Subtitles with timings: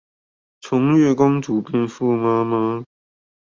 [0.61, 2.83] 從月光族變富媽媽